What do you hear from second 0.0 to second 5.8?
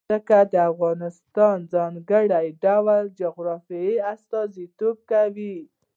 ځمکه د افغانستان د ځانګړي ډول جغرافیه استازیتوب کوي.